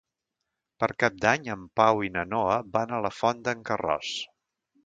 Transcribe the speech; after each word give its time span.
Per 0.83 0.87
Cap 1.03 1.19
d'Any 1.25 1.45
en 1.57 1.67
Pau 1.81 2.03
i 2.09 2.11
na 2.17 2.25
Noa 2.31 2.57
van 2.79 2.97
a 2.97 3.03
la 3.07 3.15
Font 3.21 3.45
d'en 3.49 3.63
Carròs. 3.71 4.19